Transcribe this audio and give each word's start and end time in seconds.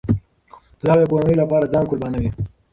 پلار 0.79 0.97
د 0.99 1.03
کورنۍ 1.11 1.35
لپاره 1.41 1.69
ځان 1.73 1.83
قربانوي. 1.89 2.29